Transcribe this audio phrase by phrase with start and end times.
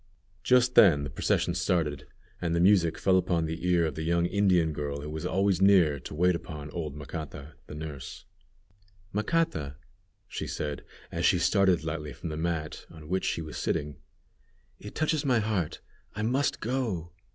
[0.41, 2.07] Just then the procession started,
[2.41, 5.61] and the music fell upon the ear of the young Indian girl who was always
[5.61, 8.25] near to wait upon old Macata, the nurse.
[9.13, 9.75] "Macata,"
[10.27, 13.97] she said, as she started lightly from the mat on which she was sitting,
[14.79, 15.81] "it touches my heart;
[16.15, 17.11] I must go!